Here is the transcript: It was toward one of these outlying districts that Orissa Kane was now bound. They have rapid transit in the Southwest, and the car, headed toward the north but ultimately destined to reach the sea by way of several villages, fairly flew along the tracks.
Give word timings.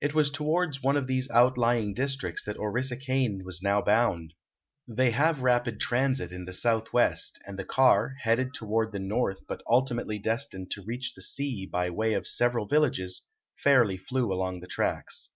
It 0.00 0.14
was 0.14 0.30
toward 0.30 0.76
one 0.76 0.96
of 0.96 1.08
these 1.08 1.28
outlying 1.28 1.92
districts 1.92 2.44
that 2.44 2.56
Orissa 2.56 2.96
Kane 2.96 3.42
was 3.44 3.60
now 3.60 3.82
bound. 3.82 4.32
They 4.86 5.10
have 5.10 5.42
rapid 5.42 5.80
transit 5.80 6.30
in 6.30 6.44
the 6.44 6.52
Southwest, 6.52 7.40
and 7.46 7.58
the 7.58 7.64
car, 7.64 8.14
headed 8.22 8.54
toward 8.54 8.92
the 8.92 9.00
north 9.00 9.40
but 9.48 9.64
ultimately 9.68 10.20
destined 10.20 10.70
to 10.70 10.84
reach 10.84 11.14
the 11.14 11.22
sea 11.22 11.66
by 11.66 11.90
way 11.90 12.14
of 12.14 12.28
several 12.28 12.68
villages, 12.68 13.22
fairly 13.56 13.96
flew 13.96 14.32
along 14.32 14.60
the 14.60 14.68
tracks. 14.68 15.30